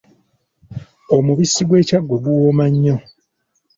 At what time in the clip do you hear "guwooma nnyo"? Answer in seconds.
2.23-2.97